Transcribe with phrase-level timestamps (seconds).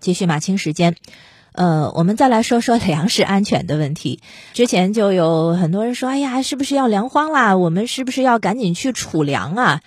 [0.00, 0.96] 继续马清时间，
[1.52, 4.20] 呃，我们再来说说粮食安全的问题。
[4.52, 7.56] 之前就有很多人说，哎呀，是不是要粮荒啦？
[7.56, 9.80] 我们是不是要赶紧去储粮啊？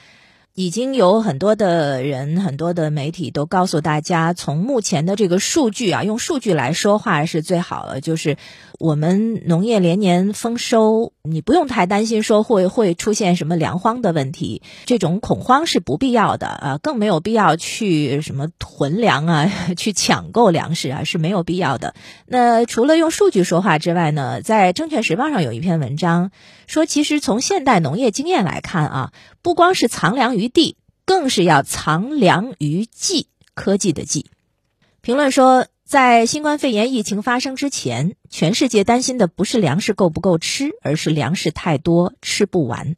[0.56, 8.02] 已经有很多的人、很多的媒体都告诉大家，从目前的这个数据啊，用数据来说话是最好的。
[8.02, 8.36] 就是
[8.78, 21.94] 我们农业连年丰收，你不用太担心说会会出现什么粮荒的问题，这种恐慌是不必要的啊，更没有必要去什么囤粮啊， 去抢购粮食啊，是没有必要的。
[22.26, 26.32] 那除了用数据说话之外呢，在《证券时报》上有一篇文章
[26.68, 29.14] 说，其实从现代农业经验来看啊。
[29.42, 34.26] 不光是藏粮于地，更是要藏粮于技，科技的技。
[35.02, 42.96] 评论说，在新冠肺炎疫情发生之前，全世界担心的不是粮食够不够吃，而是粮食太多吃不完。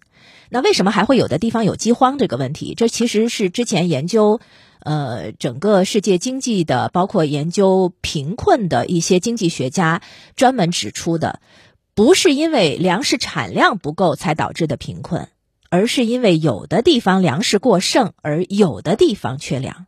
[0.49, 2.73] 那为什么还会有的地方有饥荒这个问题？
[2.75, 4.41] 这其实是之前研究，
[4.81, 10.01] 呃，整个世界经济的，包括研究贫困的一些经济学家
[10.35, 11.39] 专门指出的，
[11.95, 15.29] 不是因为粮食产量不够才导致的贫困。
[15.70, 19.85] 而是因为有的地方粮食过剩，而有的地方缺粮。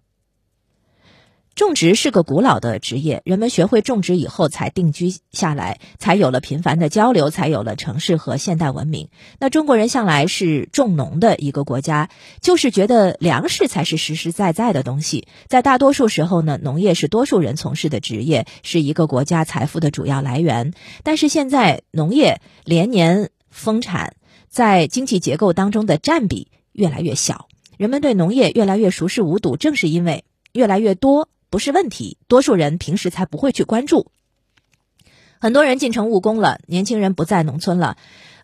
[1.55, 9.09] 种植是个古老的职业，人们学会种植以后才定居下来，才有了频繁的交流，才有了城市和现代文明。
[9.39, 12.09] 那中国人向来是重农的一个国家，
[12.41, 15.27] 就是觉得粮食才是实实在在的东西。
[15.47, 20.73] 在大多数时候呢，农业是多数人从事的职业，是一个国家财富的主要来源。
[21.03, 24.15] 但是现在农业连年丰产。
[24.49, 34.07] 在经济结构当中的占比越来越小，人们对农业越来越熟视无睹，正是因为越来越多不是问题，多数人平时才不会去关注。
[35.39, 37.95] 很多人进城务工了，年轻人不在农村了。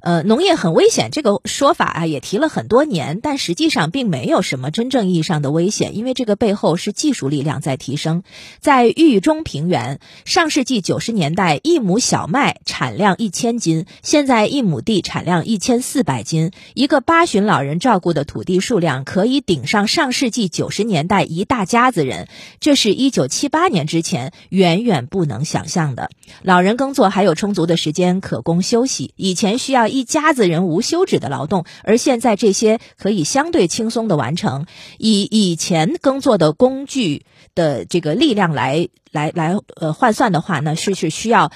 [0.01, 8.23] 呃，农业很危险这个说法啊，也提了很多年，但实际上并没有什么真正意义上的危险，因为这个背后是技术力量在提升。
[8.61, 22.29] 在豫中平原，上世纪九十年代一亩小麦产量一千斤，现在一亩地产量一千四百斤，一个八旬老人照顾的土地数量可以顶上上世纪九十年代一大家子人，
[22.61, 26.09] 这是一九七八年之前远远不能想象的。
[26.41, 29.88] 老人耕作还有充足的时间可供休息，以前需要。
[29.89, 34.65] 一家子人无休止的劳动，而现在这些可以相对轻松的完成。
[34.97, 41.51] 以以前耕作的工具的这个力量来来来呃换算的话呢，是是需要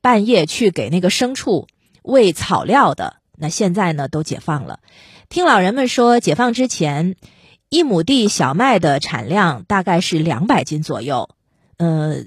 [0.00, 1.66] 半夜去给那个牲畜
[2.02, 3.16] 喂草料的。
[3.38, 4.80] 那现在呢都解放了。
[5.28, 7.16] 听老人们说，解放之前
[7.68, 11.28] 一亩地小麦的产量大概是两百斤左右。
[11.76, 12.24] 呃，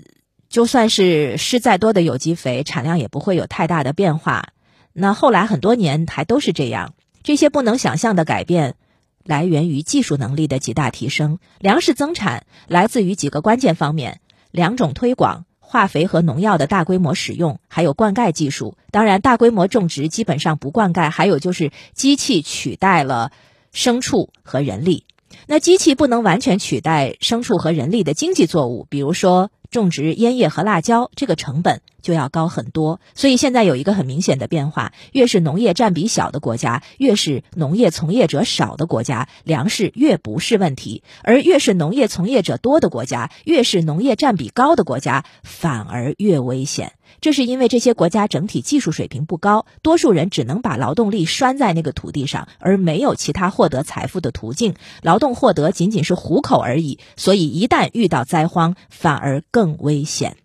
[0.50, 4.50] 就算是施再多的有机肥，产量也不会有太大的变化。
[4.94, 8.76] 那后来很多年还都是这样，这些不能想象的改变，
[9.24, 11.40] 来源于技术能力的极大提升。
[11.60, 14.20] 粮食增产来自于几个关键方面：
[14.52, 18.78] 两种推广、化肥和农药的大规模使用，还有灌溉技术。
[18.92, 23.32] 当然，大规模种植基本上不灌溉，还有就是机器取代了
[23.74, 25.06] 牲畜和人力。
[25.46, 29.52] 那机器不能完全取代牲畜和人力的经济作物，比如说。
[29.72, 33.00] 种植烟叶和辣椒，这个成本就要高很多。
[33.16, 46.94] 所以现在有一个很明显的变化：越是农业占比小的国家，越是农业从业者少的国家，粮食越不是问题；而越是农业从业者多的国家，越是农业占比高的国家，反而越危险。
[47.22, 54.76] 这是因为这些国家整体技术水平不高，多数人只能把劳动力拴在那个土地上，而没有其他获得财富的途径。
[55.02, 60.38] 劳动获得仅仅是糊口而已，所以一旦遇到灾荒，反而更危险。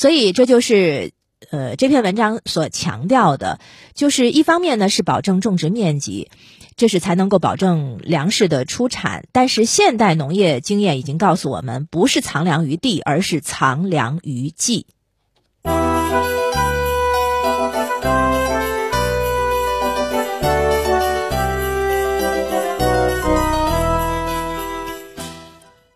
[0.00, 1.12] 所以这就是
[1.50, 3.60] 呃这篇文章所强调的，
[3.92, 6.30] 就是一方面呢是保证种植面积，
[6.74, 9.26] 这是才能够保证粮食的出产。
[9.30, 14.86] 但是现代农业经验已经告诉我们，不是藏粮于地，而是藏粮于技。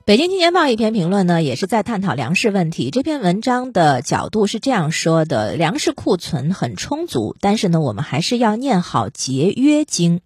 [0.06, 2.90] 北京青年报一篇评论呢，也是在探讨粮食问题。
[2.90, 10.20] 这篇文章的角度是这样说的：粮食库存很充足，但是呢，我们还是要念好节约经。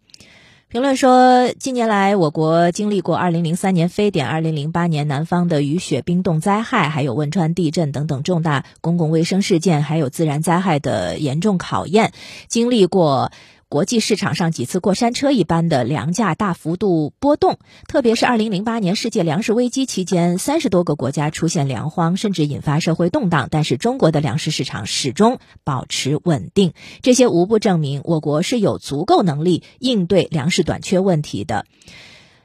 [0.66, 12.12] 评论说，近年来我国经历过2003年非典、2008年南方的雨雪冰冻灾害，还有汶川地震等等重大公共卫生事件，还有自然灾害的严重考验，
[12.48, 13.30] 经历过。
[13.70, 23.48] 国际市场上几次过山车一般的粮价大幅度波动，特别是二零零八年世界粮食危机期间，三十多个国家出现粮荒，甚至引发社会动荡。
[23.50, 26.72] 但是中国的粮食市场始终保持稳定，
[27.02, 31.66] 这些无不证明我国是有足够能力应对粮食短缺问题的。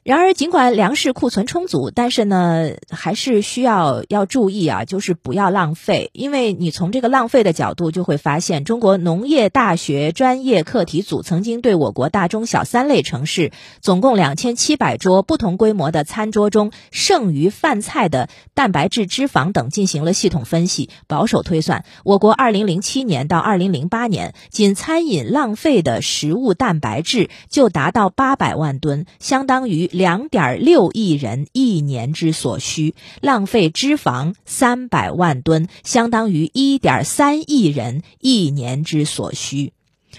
[0.03, 6.09] 然而，尽管粮食库存充足，但是呢，还是需要要注意啊，就是不要浪费。
[6.11, 20.89] 因为你从这个浪费的角度，就会发现，中国农业大学专业课题组曾经对我国大中小三类城市总共两千七百桌不同规模的餐桌中剩余饭菜的蛋白质、脂肪等进行了系统分析。
[21.07, 29.89] 保守推算，我国二零零七年到二零零八年，仅餐饮浪费的食物蛋白质就达到八百万吨，相当于。
[29.93, 39.71] 两点六亿人一年之所需，浪费脂肪三百万吨，相当于一点三亿人一年之所需。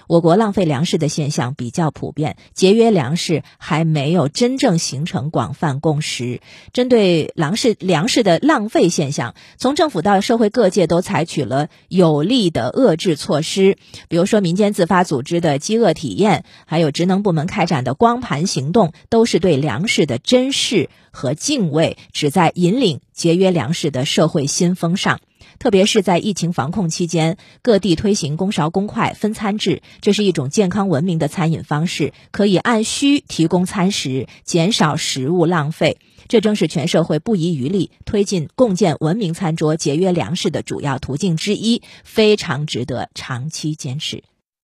[0.07, 6.41] 我国浪费粮食的现象比较普遍，节约粮食还没有真正形成广泛共识。
[6.73, 13.77] 针对粮食粮食的浪费现象，从政府到社会各界都采取了有力的遏制措施，
[14.09, 25.21] 比如说民间自发组织的饥饿体验，还有职能部门开展的光盘行动，都是对粮食的珍视和敬畏，旨在引领节约粮食的社会新风尚。
[25.59, 35.99] 特别是在疫情防控期间，各地推行公勺公筷分餐制，这是一种健康文明的餐饮方式，可以按需提供餐食，减少食物浪费。
[36.27, 44.25] 这正是全社会不遗余力推进共建文明餐桌、节约粮食的主要途径之一，非常值得长期坚持。